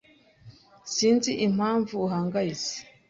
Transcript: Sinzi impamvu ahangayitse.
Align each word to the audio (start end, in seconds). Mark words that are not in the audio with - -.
Sinzi 0.93 1.31
impamvu 1.47 1.95
ahangayitse. 2.07 2.75